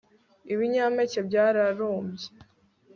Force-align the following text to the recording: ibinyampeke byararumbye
ibinyampeke 0.53 1.19
byararumbye 1.27 2.27